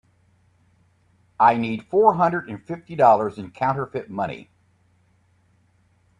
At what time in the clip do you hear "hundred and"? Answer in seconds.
2.15-2.59